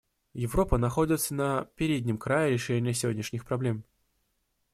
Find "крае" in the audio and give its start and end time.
2.17-2.51